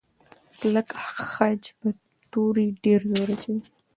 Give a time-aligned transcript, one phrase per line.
[0.57, 0.87] کلک
[1.27, 1.93] خج پر
[2.31, 3.61] توري ډېر زور اچوي.